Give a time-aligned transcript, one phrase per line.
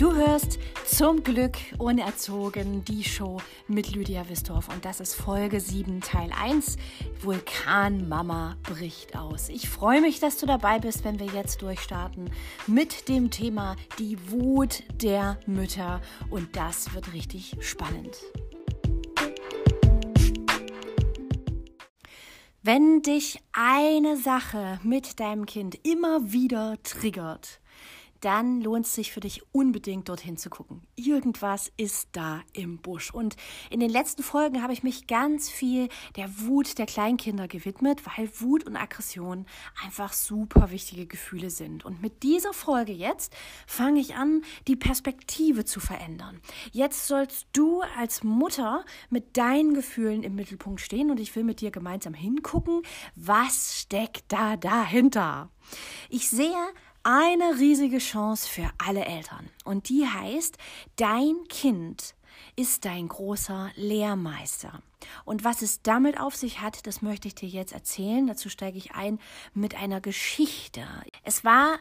[0.00, 3.36] Du hörst zum Glück unerzogen die Show
[3.68, 6.78] mit Lydia Wistorf und das ist Folge 7 Teil 1.
[7.20, 9.50] Vulkan Mama bricht aus.
[9.50, 12.30] Ich freue mich, dass du dabei bist, wenn wir jetzt durchstarten
[12.66, 18.16] mit dem Thema die Wut der Mütter und das wird richtig spannend.
[22.62, 27.60] Wenn dich eine Sache mit deinem Kind immer wieder triggert,
[28.20, 30.82] dann lohnt es sich für dich unbedingt dorthin zu gucken.
[30.96, 33.12] Irgendwas ist da im Busch.
[33.12, 33.36] Und
[33.70, 38.30] in den letzten Folgen habe ich mich ganz viel der Wut der Kleinkinder gewidmet, weil
[38.40, 39.46] Wut und Aggression
[39.84, 41.84] einfach super wichtige Gefühle sind.
[41.84, 43.32] Und mit dieser Folge jetzt
[43.66, 46.40] fange ich an, die Perspektive zu verändern.
[46.72, 51.60] Jetzt sollst du als Mutter mit deinen Gefühlen im Mittelpunkt stehen und ich will mit
[51.60, 52.82] dir gemeinsam hingucken,
[53.14, 55.50] was steckt da dahinter.
[56.08, 56.56] Ich sehe
[57.02, 59.48] eine riesige Chance für alle Eltern.
[59.64, 60.58] Und die heißt,
[60.96, 62.14] dein Kind
[62.56, 64.82] ist dein großer Lehrmeister.
[65.24, 68.26] Und was es damit auf sich hat, das möchte ich dir jetzt erzählen.
[68.26, 69.18] Dazu steige ich ein
[69.54, 70.82] mit einer Geschichte.
[71.24, 71.78] Es war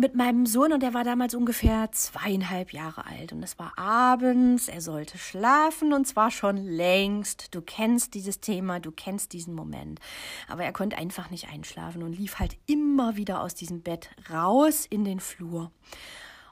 [0.00, 4.68] mit meinem Sohn und der war damals ungefähr zweieinhalb Jahre alt und es war abends,
[4.68, 7.54] er sollte schlafen und zwar schon längst.
[7.54, 10.00] Du kennst dieses Thema, du kennst diesen Moment.
[10.48, 14.86] Aber er konnte einfach nicht einschlafen und lief halt immer wieder aus diesem Bett raus
[14.88, 15.70] in den Flur.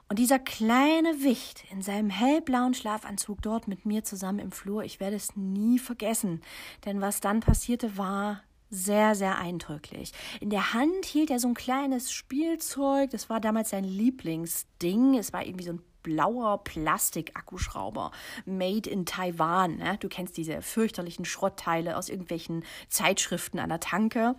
[0.09, 4.99] Und dieser kleine Wicht in seinem hellblauen Schlafanzug dort mit mir zusammen im Flur, ich
[4.99, 6.41] werde es nie vergessen.
[6.85, 10.11] Denn was dann passierte, war sehr, sehr eindrücklich.
[10.39, 13.09] In der Hand hielt er so ein kleines Spielzeug.
[13.11, 15.15] Das war damals sein Lieblingsding.
[15.15, 18.11] Es war irgendwie so ein blauer Plastik-Akkuschrauber,
[18.45, 19.77] made in Taiwan.
[19.77, 19.97] Ne?
[19.99, 24.35] Du kennst diese fürchterlichen Schrottteile aus irgendwelchen Zeitschriften an der Tanke.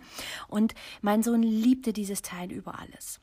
[0.47, 3.19] Und mein Sohn liebte dieses Teil über alles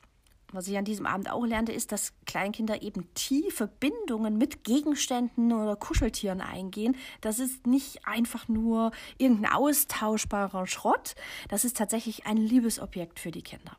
[0.51, 5.51] was ich an diesem Abend auch lernte, ist, dass Kleinkinder eben tiefe Bindungen mit Gegenständen
[5.51, 6.95] oder Kuscheltieren eingehen.
[7.21, 11.15] Das ist nicht einfach nur irgendein austauschbarer Schrott,
[11.49, 13.77] das ist tatsächlich ein Liebesobjekt für die Kinder.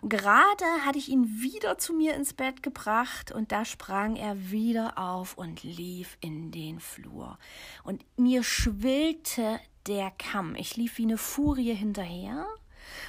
[0.00, 4.50] Und gerade hatte ich ihn wieder zu mir ins Bett gebracht und da sprang er
[4.50, 7.38] wieder auf und lief in den Flur.
[7.84, 10.54] Und mir schwillte der Kamm.
[10.56, 12.46] Ich lief wie eine Furie hinterher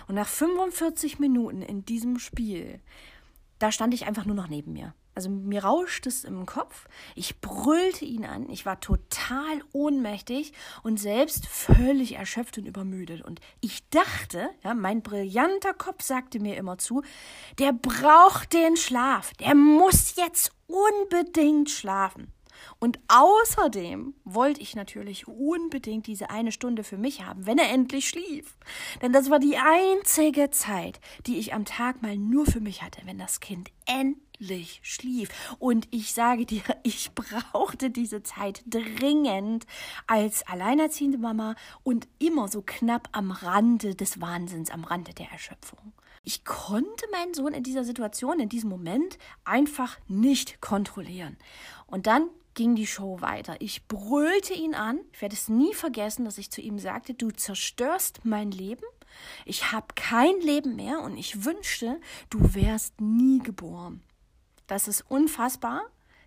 [0.07, 2.79] und nach 45 Minuten in diesem Spiel,
[3.59, 4.93] da stand ich einfach nur noch neben mir.
[5.13, 6.87] Also mir rauschte es im Kopf.
[7.15, 8.49] Ich brüllte ihn an.
[8.49, 10.53] Ich war total ohnmächtig
[10.83, 13.21] und selbst völlig erschöpft und übermüdet.
[13.21, 17.03] Und ich dachte, ja, mein brillanter Kopf sagte mir immer zu,
[17.59, 19.33] der braucht den Schlaf.
[19.33, 22.31] Der muss jetzt unbedingt schlafen.
[22.79, 28.09] Und außerdem wollte ich natürlich unbedingt diese eine Stunde für mich haben, wenn er endlich
[28.09, 28.57] schlief.
[29.01, 33.01] Denn das war die einzige Zeit, die ich am Tag mal nur für mich hatte,
[33.05, 35.29] wenn das Kind endlich schlief.
[35.59, 39.65] Und ich sage dir, ich brauchte diese Zeit dringend
[40.07, 45.93] als alleinerziehende Mama und immer so knapp am Rande des Wahnsinns, am Rande der Erschöpfung.
[46.23, 51.35] Ich konnte meinen Sohn in dieser Situation, in diesem Moment einfach nicht kontrollieren.
[51.87, 53.55] Und dann ging die Show weiter.
[53.59, 54.99] Ich brüllte ihn an.
[55.13, 58.85] Ich werde es nie vergessen, dass ich zu ihm sagte, du zerstörst mein Leben.
[59.45, 64.01] Ich habe kein Leben mehr und ich wünschte, du wärst nie geboren.
[64.67, 65.81] Das ist unfassbar.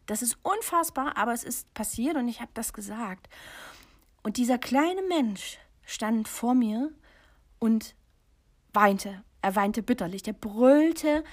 [0.06, 3.28] Das ist unfassbar, aber es ist passiert und ich habe das gesagt.
[4.22, 6.90] Und dieser kleine Mensch stand vor mir
[7.58, 7.94] und
[8.72, 9.22] weinte.
[9.40, 10.26] Er weinte bitterlich.
[10.26, 11.24] Er brüllte,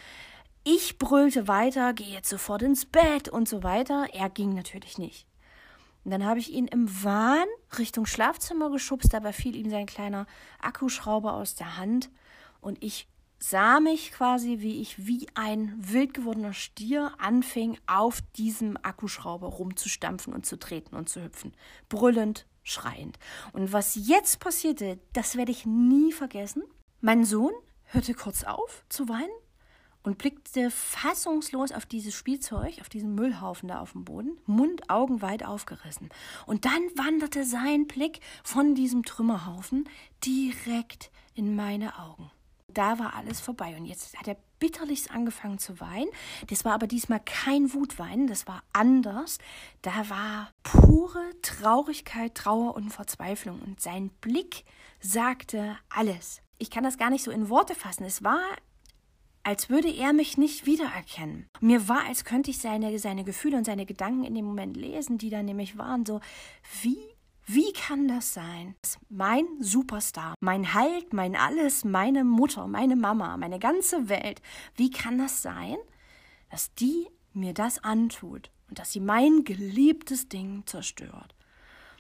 [0.64, 4.08] ich brüllte weiter, geh jetzt sofort ins Bett und so weiter.
[4.14, 5.28] Er ging natürlich nicht.
[6.04, 10.26] Und dann habe ich ihn im Wahn Richtung Schlafzimmer geschubst, dabei fiel ihm sein kleiner
[10.60, 12.10] Akkuschrauber aus der Hand
[12.60, 13.08] und ich
[13.38, 20.34] sah mich quasi, wie ich wie ein wild gewordener Stier anfing, auf diesem Akkuschrauber rumzustampfen
[20.34, 21.54] und zu treten und zu hüpfen.
[21.90, 23.18] Brüllend, schreiend.
[23.52, 26.64] Und was jetzt passierte, das werde ich nie vergessen.
[27.00, 27.54] Mein Sohn
[27.86, 29.30] hörte kurz auf zu weinen
[30.04, 35.46] und blickte fassungslos auf dieses Spielzeug, auf diesen Müllhaufen da auf dem Boden, Mund augenweit
[35.46, 36.10] aufgerissen.
[36.46, 39.88] Und dann wanderte sein Blick von diesem Trümmerhaufen
[40.24, 42.32] direkt in meine Augen.
[42.74, 46.10] Da war alles vorbei und jetzt hat er bitterlichst angefangen zu weinen.
[46.48, 49.40] Das war aber diesmal kein Wutweinen, das war anders.
[49.82, 54.64] Da war pure Traurigkeit, Trauer und Verzweiflung und sein Blick
[55.02, 56.42] sagte alles.
[56.60, 58.06] Ich kann das gar nicht so in Worte fassen.
[58.06, 58.40] Es war
[59.44, 61.48] als würde er mich nicht wiedererkennen.
[61.60, 65.18] Mir war, als könnte ich seine, seine Gefühle und seine Gedanken in dem Moment lesen,
[65.18, 66.20] die da nämlich waren so,
[66.82, 66.98] wie
[67.48, 68.76] wie kann das sein?
[69.10, 74.42] Mein Superstar, mein Halt, mein Alles, meine Mutter, meine Mama, meine ganze Welt.
[74.76, 75.76] Wie kann das sein,
[76.50, 81.36] dass die mir das antut und dass sie mein geliebtes Ding zerstört.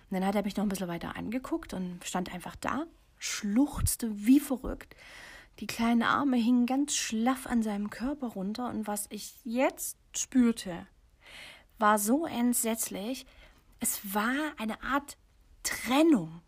[0.09, 2.85] Und dann hat er mich noch ein bisschen weiter angeguckt und stand einfach da,
[3.17, 4.95] schluchzte wie verrückt.
[5.59, 10.88] Die kleinen Arme hingen ganz schlaff an seinem Körper runter und was ich jetzt spürte,
[11.77, 13.25] war so entsetzlich.
[13.80, 15.18] Es war eine Art
[15.63, 16.42] Trennung.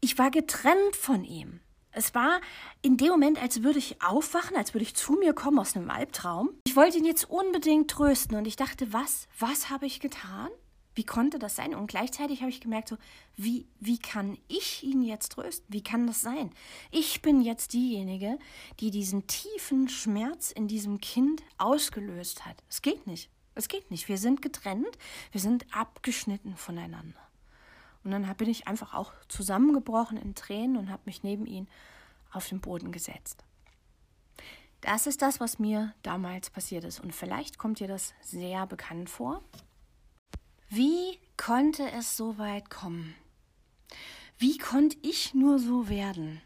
[0.00, 1.60] Ich war getrennt von ihm.
[1.92, 2.40] Es war
[2.80, 5.90] in dem Moment, als würde ich aufwachen, als würde ich zu mir kommen aus einem
[5.90, 6.50] Albtraum.
[6.66, 10.48] Ich wollte ihn jetzt unbedingt trösten und ich dachte, was, was habe ich getan?
[10.94, 11.74] Wie konnte das sein?
[11.74, 12.98] Und gleichzeitig habe ich gemerkt, so,
[13.36, 15.64] wie, wie kann ich ihn jetzt trösten?
[15.68, 16.50] Wie kann das sein?
[16.90, 18.38] Ich bin jetzt diejenige,
[18.80, 22.62] die diesen tiefen Schmerz in diesem Kind ausgelöst hat.
[22.68, 23.30] Es geht nicht.
[23.54, 24.08] Es geht nicht.
[24.08, 24.98] Wir sind getrennt.
[25.30, 27.20] Wir sind abgeschnitten voneinander.
[28.04, 31.68] Und dann bin ich einfach auch zusammengebrochen in Tränen und habe mich neben ihn
[32.32, 33.44] auf den Boden gesetzt.
[34.80, 36.98] Das ist das, was mir damals passiert ist.
[36.98, 39.42] Und vielleicht kommt dir das sehr bekannt vor.
[40.74, 43.14] Wie konnte es so weit kommen?
[44.38, 46.40] Wie konnte ich nur so werden?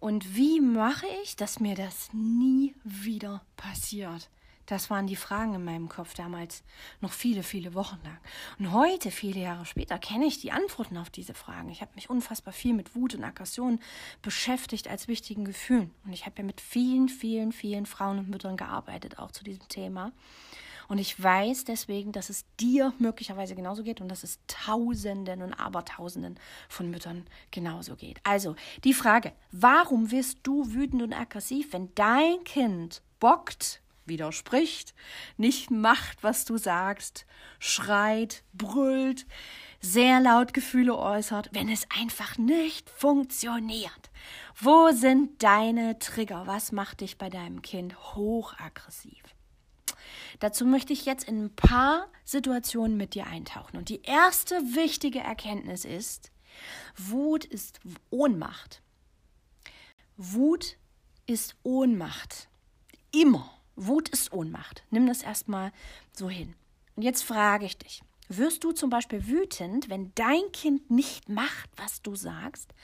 [0.00, 4.30] Und wie mache ich, dass mir das nie wieder passiert?
[4.66, 6.64] Das waren die Fragen in meinem Kopf damals
[7.00, 8.18] noch viele, viele Wochen lang.
[8.58, 11.70] Und heute, viele Jahre später, kenne ich die Antworten auf diese Fragen.
[11.70, 13.78] Ich habe mich unfassbar viel mit Wut und Aggression
[14.22, 15.94] beschäftigt als wichtigen Gefühlen.
[16.04, 19.68] Und ich habe ja mit vielen, vielen, vielen Frauen und Müttern gearbeitet, auch zu diesem
[19.68, 20.10] Thema.
[20.88, 25.52] Und ich weiß deswegen, dass es dir möglicherweise genauso geht und dass es Tausenden und
[25.52, 28.18] Abertausenden von Müttern genauso geht.
[28.24, 34.94] Also die Frage, warum wirst du wütend und aggressiv, wenn dein Kind bockt, widerspricht,
[35.36, 37.26] nicht macht, was du sagst,
[37.58, 39.26] schreit, brüllt,
[39.80, 44.10] sehr laut Gefühle äußert, wenn es einfach nicht funktioniert.
[44.58, 46.46] Wo sind deine Trigger?
[46.46, 49.22] Was macht dich bei deinem Kind hochaggressiv?
[50.40, 53.76] Dazu möchte ich jetzt in ein paar Situationen mit dir eintauchen.
[53.76, 56.30] Und die erste wichtige Erkenntnis ist,
[56.96, 57.80] Wut ist
[58.10, 58.82] Ohnmacht.
[60.16, 60.76] Wut
[61.26, 62.48] ist Ohnmacht.
[63.12, 63.50] Immer.
[63.76, 64.82] Wut ist Ohnmacht.
[64.90, 65.72] Nimm das erstmal
[66.12, 66.54] so hin.
[66.96, 71.70] Und jetzt frage ich dich, wirst du zum Beispiel wütend, wenn dein Kind nicht macht,
[71.76, 72.74] was du sagst?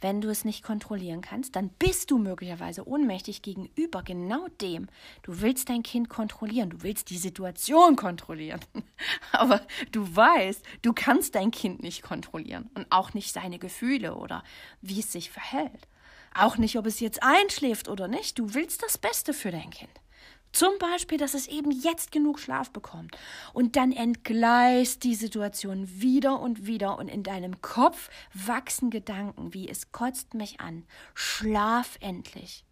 [0.00, 4.86] Wenn du es nicht kontrollieren kannst, dann bist du möglicherweise ohnmächtig gegenüber genau dem.
[5.22, 8.60] Du willst dein Kind kontrollieren, du willst die Situation kontrollieren.
[9.32, 9.60] Aber
[9.90, 14.44] du weißt, du kannst dein Kind nicht kontrollieren und auch nicht seine Gefühle oder
[14.80, 15.88] wie es sich verhält.
[16.34, 18.38] Auch nicht, ob es jetzt einschläft oder nicht.
[18.38, 19.90] Du willst das Beste für dein Kind.
[20.52, 23.16] Zum Beispiel, dass es eben jetzt genug Schlaf bekommt.
[23.52, 29.68] Und dann entgleist die Situation wieder und wieder und in deinem Kopf wachsen Gedanken wie
[29.68, 30.84] es kotzt mich an.
[31.14, 32.64] Schlaf endlich.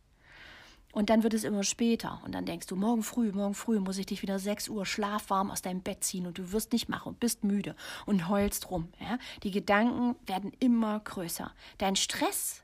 [0.96, 2.22] Und dann wird es immer später.
[2.24, 5.50] Und dann denkst du, morgen früh, morgen früh muss ich dich wieder 6 Uhr schlafwarm
[5.50, 7.76] aus deinem Bett ziehen und du wirst nicht machen und bist müde
[8.06, 8.88] und heulst rum.
[8.98, 9.18] Ja?
[9.42, 11.52] Die Gedanken werden immer größer.
[11.76, 12.62] Dein Stress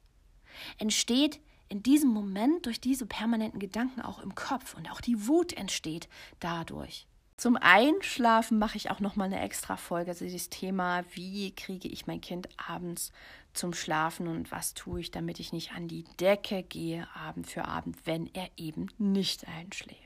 [0.79, 1.41] entsteht
[1.73, 6.07] in diesem Moment durch diese permanenten Gedanken auch im Kopf und auch die Wut entsteht
[6.39, 7.07] dadurch.
[7.39, 11.89] Zum Einschlafen mache ich auch noch mal eine extra Folge, also dieses Thema, wie kriege
[11.89, 13.11] ich mein Kind abends
[13.55, 17.65] zum Schlafen und was tue ich, damit ich nicht an die Decke gehe Abend für
[17.65, 19.99] Abend, wenn er eben nicht einschläft.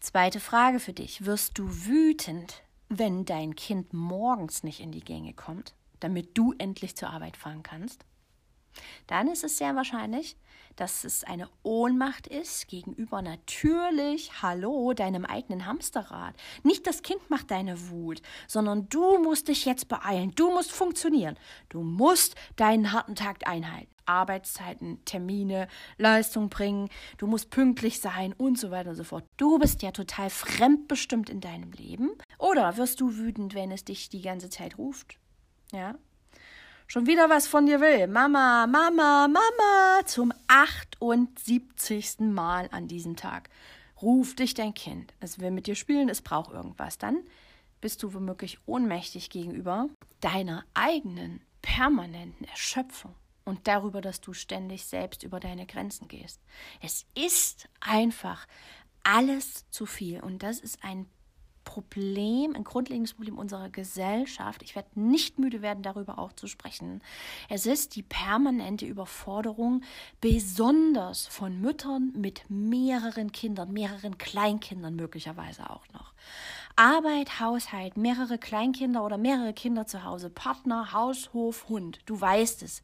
[0.00, 5.32] Zweite Frage für dich, wirst du wütend, wenn dein Kind morgens nicht in die Gänge
[5.32, 8.04] kommt, damit du endlich zur Arbeit fahren kannst?
[9.06, 10.36] Dann ist es sehr wahrscheinlich,
[10.76, 16.34] dass es eine Ohnmacht ist gegenüber natürlich, hallo, deinem eigenen Hamsterrad.
[16.62, 21.36] Nicht das Kind macht deine Wut, sondern du musst dich jetzt beeilen, du musst funktionieren,
[21.70, 23.90] du musst deinen harten Takt einhalten.
[24.08, 25.66] Arbeitszeiten, Termine,
[25.98, 29.24] Leistung bringen, du musst pünktlich sein und so weiter und so fort.
[29.36, 32.10] Du bist ja total fremdbestimmt in deinem Leben.
[32.38, 35.18] Oder wirst du wütend, wenn es dich die ganze Zeit ruft?
[35.72, 35.96] Ja,
[36.86, 38.06] schon wieder was von dir will.
[38.06, 42.20] Mama, Mama, Mama, zum 78.
[42.20, 43.50] Mal an diesem Tag.
[44.00, 45.14] Ruft dich dein Kind.
[45.20, 46.98] Es will mit dir spielen, es braucht irgendwas.
[46.98, 47.18] Dann
[47.80, 49.88] bist du womöglich ohnmächtig gegenüber
[50.20, 53.14] deiner eigenen permanenten Erschöpfung
[53.44, 56.40] und darüber, dass du ständig selbst über deine Grenzen gehst.
[56.80, 58.46] Es ist einfach
[59.02, 61.06] alles zu viel und das ist ein
[61.66, 64.62] Problem, ein grundlegendes Problem unserer Gesellschaft.
[64.62, 67.02] Ich werde nicht müde werden, darüber auch zu sprechen.
[67.50, 69.82] Es ist die permanente Überforderung,
[70.22, 76.14] besonders von Müttern mit mehreren Kindern, mehreren Kleinkindern möglicherweise auch noch.
[76.76, 81.98] Arbeit, Haushalt, mehrere Kleinkinder oder mehrere Kinder zu Hause, Partner, Haus, Hof, Hund.
[82.06, 82.82] Du weißt es.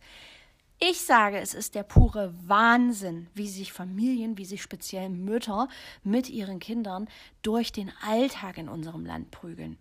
[0.85, 5.69] Ich sage, es ist der pure Wahnsinn, wie sich Familien, wie sich speziell Mütter
[6.03, 7.09] mit ihren Kindern
[7.43, 9.79] durch den Alltag in unserem Land prügeln.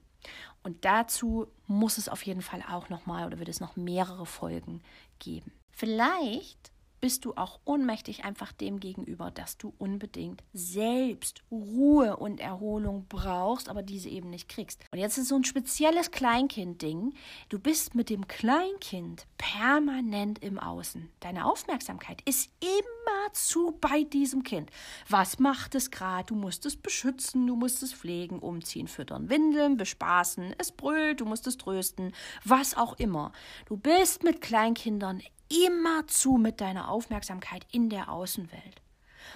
[0.62, 4.84] Und dazu muss es auf jeden Fall auch nochmal oder wird es noch mehrere Folgen
[5.17, 5.51] geben.
[5.72, 6.71] Vielleicht
[7.01, 13.67] bist du auch ohnmächtig einfach dem gegenüber, dass du unbedingt selbst Ruhe und Erholung brauchst,
[13.67, 14.84] aber diese eben nicht kriegst.
[14.91, 17.13] Und jetzt ist so ein spezielles Kleinkind-Ding.
[17.50, 21.10] Du bist mit dem Kleinkind permanent im Außen.
[21.20, 24.70] Deine Aufmerksamkeit ist immerzu bei diesem Kind.
[25.10, 26.27] Was macht es gerade?
[26.27, 31.25] Du musst es beschützen, du musst es pflegen, umziehen, füttern, windeln, bespaßen, es brüllt, du
[31.25, 32.13] musst es trösten,
[32.46, 33.31] was auch immer.
[33.65, 35.22] Du bist mit Kleinkindern
[35.65, 38.81] immerzu mit deiner Aufmerksamkeit in der Außenwelt.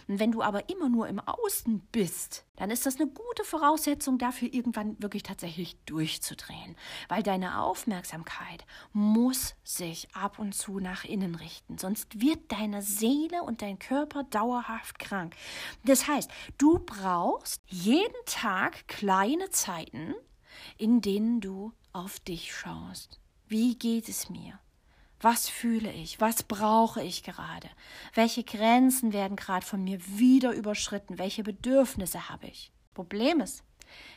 [0.07, 4.17] Und wenn du aber immer nur im Außen bist, dann ist das eine gute Voraussetzung
[4.17, 6.75] dafür, irgendwann wirklich tatsächlich durchzudrehen.
[7.07, 11.77] Weil deine Aufmerksamkeit muss sich ab und zu nach innen richten.
[11.77, 15.35] Sonst wird deine Seele und dein Körper dauerhaft krank.
[15.85, 20.15] Das heißt, du brauchst jeden Tag kleine Zeiten,
[20.77, 23.19] in denen du auf dich schaust.
[23.47, 24.59] Wie geht es mir?
[25.21, 26.19] Was fühle ich?
[26.19, 27.69] Was brauche ich gerade?
[28.13, 31.17] Welche Grenzen werden gerade von mir wieder überschritten?
[31.17, 32.71] Welche Bedürfnisse habe ich?
[32.93, 33.63] Problem ist,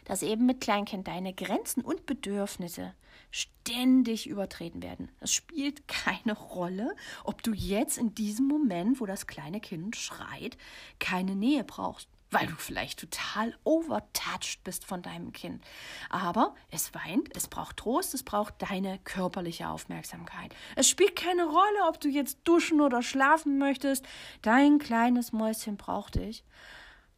[0.05, 2.95] dass eben mit Kleinkind deine Grenzen und Bedürfnisse
[3.31, 5.11] ständig übertreten werden.
[5.21, 10.57] Es spielt keine Rolle, ob du jetzt in diesem Moment, wo das kleine Kind schreit,
[10.99, 15.65] keine Nähe brauchst weil du vielleicht total overtouched bist von deinem Kind.
[16.11, 20.55] Aber es weint, es braucht Trost, es braucht deine körperliche Aufmerksamkeit.
[20.77, 24.07] Es spielt keine Rolle, ob du jetzt duschen oder schlafen möchtest.
[24.43, 26.45] Dein kleines Mäuschen braucht dich.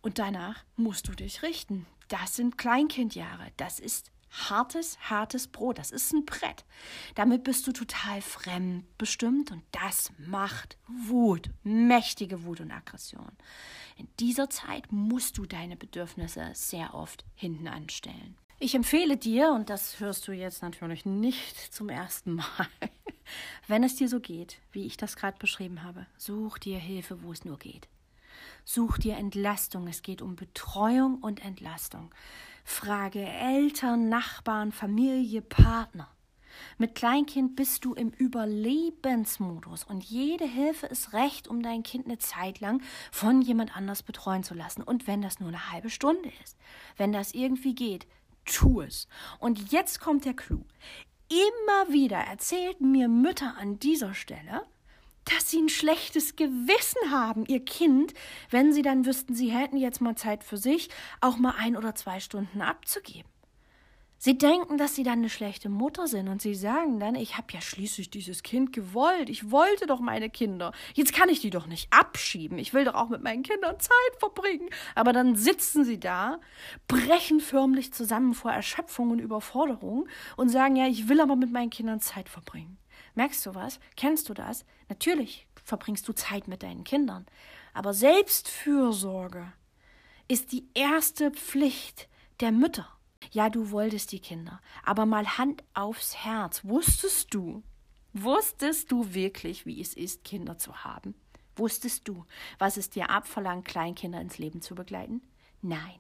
[0.02, 1.86] Und danach musst du dich richten.
[2.08, 3.52] Das sind Kleinkindjahre.
[3.56, 5.78] Das ist hartes, hartes Brot.
[5.78, 6.64] Das ist ein Brett.
[7.14, 13.32] Damit bist du total fremdbestimmt und das macht Wut, mächtige Wut und Aggression.
[13.96, 18.36] In dieser Zeit musst du deine Bedürfnisse sehr oft hinten anstellen.
[18.62, 22.68] Ich empfehle dir, und das hörst du jetzt natürlich nicht zum ersten Mal,
[23.68, 27.32] wenn es dir so geht, wie ich das gerade beschrieben habe, such dir Hilfe, wo
[27.32, 27.88] es nur geht.
[28.64, 29.88] Such dir Entlastung.
[29.88, 32.14] Es geht um Betreuung und Entlastung.
[32.64, 36.08] Frage Eltern, Nachbarn, Familie, Partner.
[36.78, 42.18] Mit Kleinkind bist du im Überlebensmodus und jede Hilfe ist recht, um dein Kind eine
[42.18, 44.82] Zeit lang von jemand anders betreuen zu lassen.
[44.82, 46.56] Und wenn das nur eine halbe Stunde ist,
[46.96, 48.06] wenn das irgendwie geht,
[48.44, 49.08] tu es.
[49.38, 50.64] Und jetzt kommt der Clou.
[51.28, 54.62] Immer wieder erzählten mir Mütter an dieser Stelle,
[55.34, 58.14] dass sie ein schlechtes Gewissen haben, ihr Kind,
[58.50, 60.88] wenn sie dann wüssten, sie hätten jetzt mal Zeit für sich,
[61.20, 63.30] auch mal ein oder zwei Stunden abzugeben.
[64.22, 67.46] Sie denken, dass sie dann eine schlechte Mutter sind und sie sagen dann, ich habe
[67.54, 71.66] ja schließlich dieses Kind gewollt, ich wollte doch meine Kinder, jetzt kann ich die doch
[71.66, 74.68] nicht abschieben, ich will doch auch mit meinen Kindern Zeit verbringen.
[74.94, 76.38] Aber dann sitzen sie da,
[76.86, 80.06] brechen förmlich zusammen vor Erschöpfung und Überforderung
[80.36, 82.76] und sagen, ja, ich will aber mit meinen Kindern Zeit verbringen.
[83.14, 83.80] Merkst du was?
[83.96, 84.64] Kennst du das?
[84.88, 87.26] Natürlich verbringst du Zeit mit deinen Kindern,
[87.74, 89.52] aber Selbstfürsorge
[90.28, 92.08] ist die erste Pflicht
[92.40, 92.88] der Mütter.
[93.32, 96.64] Ja, du wolltest die Kinder, aber mal Hand aufs Herz.
[96.64, 97.62] Wusstest du,
[98.12, 101.14] wusstest du wirklich, wie es ist, Kinder zu haben?
[101.56, 102.24] Wusstest du,
[102.58, 105.20] was es dir abverlangt, Kleinkinder ins Leben zu begleiten?
[105.62, 105.98] Nein.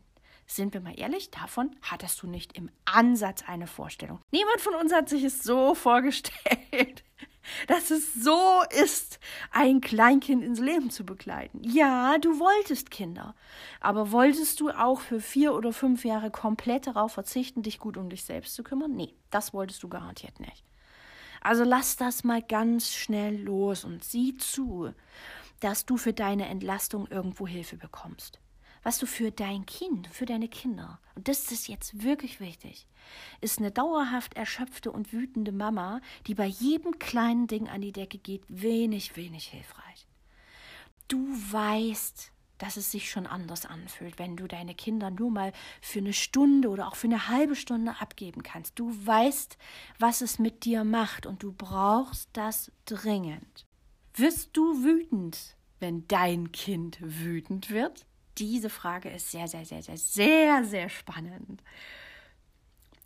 [0.50, 4.18] Sind wir mal ehrlich, davon hattest du nicht im Ansatz eine Vorstellung.
[4.32, 7.04] Niemand von uns hat sich es so vorgestellt,
[7.68, 9.20] dass es so ist,
[9.52, 11.62] ein Kleinkind ins Leben zu begleiten.
[11.62, 13.36] Ja, du wolltest Kinder,
[13.80, 18.10] aber wolltest du auch für vier oder fünf Jahre komplett darauf verzichten, dich gut um
[18.10, 18.96] dich selbst zu kümmern?
[18.96, 20.64] Nee, das wolltest du garantiert nicht.
[21.42, 24.92] Also lass das mal ganz schnell los und sieh zu,
[25.60, 28.40] dass du für deine Entlastung irgendwo Hilfe bekommst
[28.82, 32.86] was du für dein Kind, für deine Kinder, und das ist jetzt wirklich wichtig,
[33.40, 38.18] ist eine dauerhaft erschöpfte und wütende Mama, die bei jedem kleinen Ding an die Decke
[38.18, 40.06] geht, wenig, wenig hilfreich.
[41.08, 45.98] Du weißt, dass es sich schon anders anfühlt, wenn du deine Kinder nur mal für
[45.98, 48.78] eine Stunde oder auch für eine halbe Stunde abgeben kannst.
[48.78, 49.56] Du weißt,
[49.98, 53.66] was es mit dir macht und du brauchst das dringend.
[54.14, 58.06] Wirst du wütend, wenn dein Kind wütend wird?
[58.38, 61.62] Diese Frage ist sehr, sehr, sehr, sehr, sehr, sehr spannend.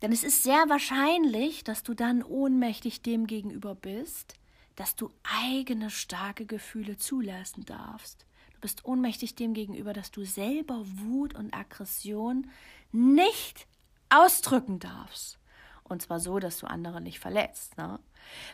[0.01, 4.35] Denn es ist sehr wahrscheinlich, dass du dann ohnmächtig dem gegenüber bist,
[4.75, 8.25] dass du eigene starke Gefühle zulassen darfst.
[8.53, 12.49] Du bist ohnmächtig dem gegenüber, dass du selber Wut und Aggression
[12.91, 13.67] nicht
[14.09, 15.39] ausdrücken darfst.
[15.87, 17.77] Und zwar so, dass du andere nicht verletzt.
[17.77, 17.99] Ne?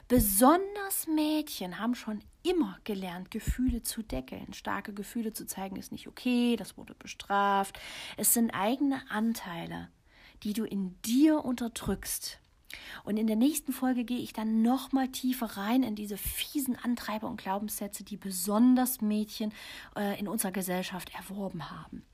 [0.09, 4.53] Besonders Mädchen haben schon immer gelernt, Gefühle zu deckeln.
[4.53, 7.79] Starke Gefühle zu zeigen ist nicht okay, das wurde bestraft.
[8.17, 9.89] Es sind eigene Anteile,
[10.43, 12.39] die du in dir unterdrückst.
[13.03, 16.75] Und in der nächsten Folge gehe ich dann noch mal tiefer rein in diese fiesen
[16.75, 19.53] Antreiber und Glaubenssätze, die besonders Mädchen
[19.95, 22.05] äh, in unserer Gesellschaft erworben haben.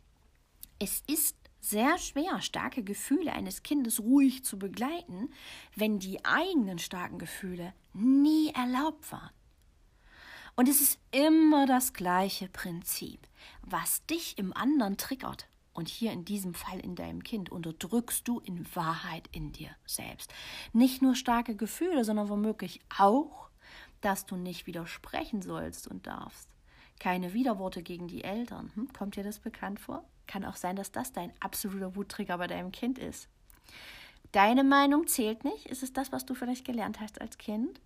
[0.80, 1.36] Es ist
[1.70, 5.30] sehr schwer, starke Gefühle eines Kindes ruhig zu begleiten,
[5.76, 9.32] wenn die eigenen starken Gefühle nie erlaubt waren.
[10.56, 13.28] Und es ist immer das gleiche Prinzip.
[13.62, 15.48] Was dich im anderen triggert,
[15.78, 20.34] und hier in diesem Fall in deinem Kind, unterdrückst du in Wahrheit in dir selbst.
[20.74, 23.52] Nicht nur starke Gefühle, sondern womöglich auch,
[24.02, 26.50] dass du nicht widersprechen sollst und darfst.
[27.00, 28.72] Keine Widerworte gegen die Eltern.
[28.74, 28.92] Hm?
[28.92, 30.04] Kommt dir das bekannt vor?
[30.28, 33.30] Kann auch sein, dass das dein absoluter Wuttrigger bei deinem Kind ist.
[34.32, 35.66] Deine Meinung zählt nicht.
[35.68, 37.80] Ist es das, was du vielleicht gelernt hast als Kind?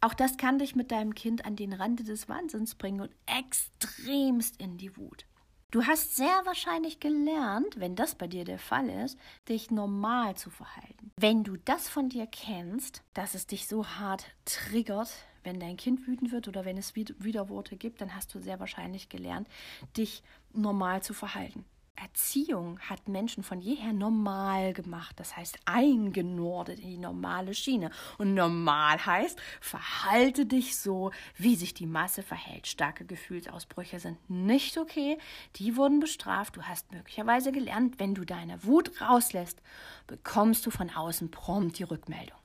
[0.00, 4.60] Auch das kann dich mit deinem Kind an den Rande des Wahnsinns bringen und extremst
[4.60, 5.24] in die Wut.
[5.72, 10.48] Du hast sehr wahrscheinlich gelernt, wenn das bei dir der Fall ist, dich normal zu
[10.48, 11.10] verhalten.
[11.16, 15.10] Wenn du das von dir kennst, dass es dich so hart triggert,
[15.42, 19.08] wenn dein Kind wütend wird oder wenn es Widerworte gibt, dann hast du sehr wahrscheinlich
[19.08, 19.48] gelernt,
[19.96, 20.22] dich
[20.52, 21.64] normal zu verhalten.
[21.96, 27.90] Erziehung hat Menschen von jeher normal gemacht, das heißt eingenordet in die normale Schiene.
[28.18, 32.66] Und normal heißt, verhalte dich so, wie sich die Masse verhält.
[32.66, 35.18] Starke Gefühlsausbrüche sind nicht okay,
[35.56, 36.56] die wurden bestraft.
[36.56, 39.60] Du hast möglicherweise gelernt, wenn du deine Wut rauslässt,
[40.06, 42.38] bekommst du von außen prompt die Rückmeldung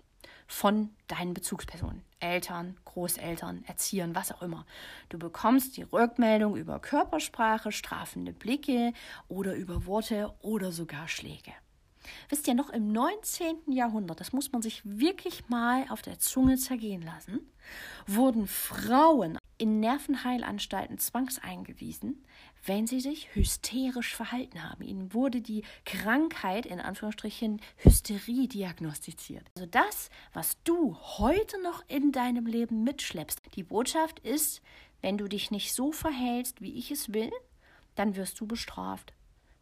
[0.51, 4.65] von deinen Bezugspersonen, Eltern, Großeltern, Erziehern, was auch immer.
[5.07, 8.91] Du bekommst die Rückmeldung über Körpersprache, strafende Blicke
[9.29, 11.53] oder über Worte oder sogar Schläge.
[12.27, 13.71] Wisst ihr, noch im 19.
[13.71, 17.39] Jahrhundert, das muss man sich wirklich mal auf der Zunge zergehen lassen,
[18.05, 22.25] wurden Frauen in Nervenheilanstalten zwangseingewiesen,
[22.65, 24.83] wenn sie sich hysterisch verhalten haben.
[24.83, 29.45] Ihnen wurde die Krankheit in Anführungsstrichen Hysterie diagnostiziert.
[29.55, 33.41] Also das, was du heute noch in deinem Leben mitschleppst.
[33.55, 34.61] Die Botschaft ist,
[35.01, 37.31] wenn du dich nicht so verhältst, wie ich es will,
[37.95, 39.13] dann wirst du bestraft.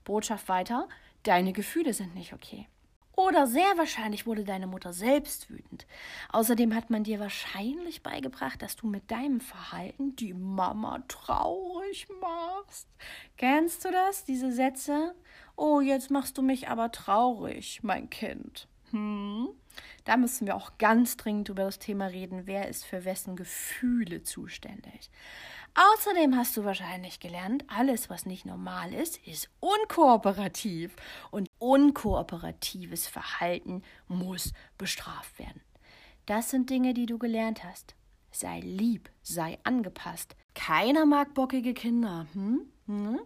[0.03, 0.88] Botschaft weiter,
[1.23, 2.67] deine Gefühle sind nicht okay.
[3.19, 5.86] Oder sehr wahrscheinlich wurde deine Mutter selbst wütend.
[6.32, 12.88] Außerdem hat man dir wahrscheinlich beigebracht, dass du mit deinem Verhalten die Mama traurig machst.
[13.36, 15.15] Kennst du das, diese Sätze?
[15.58, 18.69] Oh, jetzt machst du mich aber traurig, mein Kind.
[18.91, 19.49] Hm?
[20.05, 24.23] Da müssen wir auch ganz dringend über das Thema reden, wer ist für wessen Gefühle
[24.23, 25.09] zuständig.
[25.75, 30.95] Außerdem hast du wahrscheinlich gelernt, alles, was nicht normal ist, ist unkooperativ.
[31.31, 35.62] Und unkooperatives Verhalten muss bestraft werden.
[36.25, 37.95] Das sind Dinge, die du gelernt hast.
[38.31, 40.35] Sei lieb, sei angepasst.
[40.53, 42.27] Keiner mag bockige Kinder.
[42.33, 42.62] Hm?
[42.85, 43.19] Hm?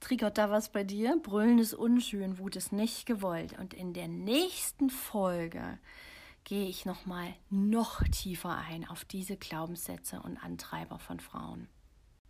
[0.00, 1.18] Triggert da was bei dir?
[1.22, 3.58] Brüllen ist unschön, Wut ist nicht gewollt.
[3.58, 5.78] Und in der nächsten Folge
[6.44, 11.68] gehe ich nochmal noch tiefer ein auf diese Glaubenssätze und Antreiber von Frauen.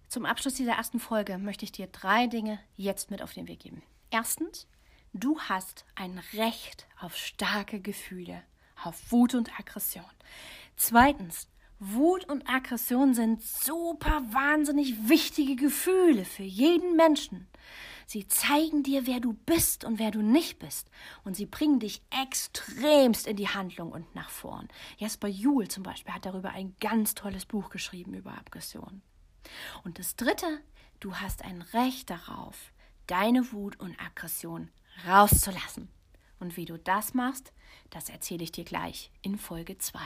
[0.08, 3.60] Zum Abschluss dieser ersten Folge möchte ich dir drei Dinge jetzt mit auf den Weg
[3.60, 3.82] geben.
[4.10, 4.66] Erstens,
[5.12, 8.42] du hast ein Recht auf starke Gefühle,
[8.82, 10.04] auf Wut und Aggression.
[10.74, 11.48] Zweitens,
[11.82, 17.48] Wut und Aggression sind super wahnsinnig wichtige Gefühle für jeden Menschen.
[18.06, 20.90] Sie zeigen dir, wer du bist und wer du nicht bist.
[21.24, 24.68] Und sie bringen dich extremst in die Handlung und nach vorn.
[24.98, 29.00] Jasper Juhl zum Beispiel hat darüber ein ganz tolles Buch geschrieben über Aggression.
[29.82, 30.60] Und das Dritte,
[30.98, 32.74] du hast ein Recht darauf,
[33.06, 34.70] deine Wut und Aggression
[35.08, 35.88] rauszulassen.
[36.38, 37.54] Und wie du das machst,
[37.88, 39.98] das erzähle ich dir gleich in Folge 2.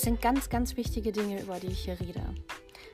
[0.00, 2.22] Das sind ganz, ganz wichtige Dinge, über die ich hier rede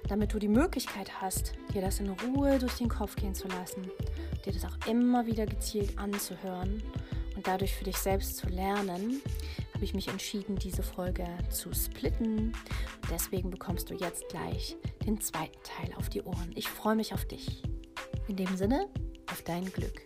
[0.08, 3.88] damit du die Möglichkeit hast, dir das in Ruhe durch den Kopf gehen zu lassen,
[4.44, 6.82] dir das auch immer wieder gezielt anzuhören
[7.36, 9.20] und dadurch für dich selbst zu lernen,
[9.72, 12.52] habe ich mich entschieden, diese Folge zu splitten.
[13.10, 16.50] Deswegen bekommst du jetzt gleich den zweiten Teil auf die Ohren.
[16.56, 17.62] Ich freue mich auf dich.
[18.26, 18.88] In dem Sinne,
[19.30, 20.05] auf dein Glück.